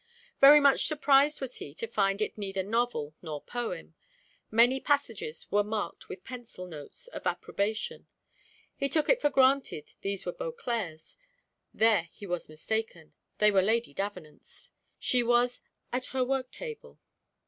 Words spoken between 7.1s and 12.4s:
approbation, he took it for granted these were Bleauclerc's; there he